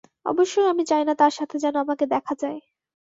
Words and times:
অবশ্যই 0.25 0.67
আমি 0.67 0.83
চাইনা 0.85 1.13
তার 1.15 1.33
সাথে 1.37 1.55
যেন 1.57 1.75
আমাকে 1.77 2.05
দেখা 2.07 2.33
যায়। 2.41 2.59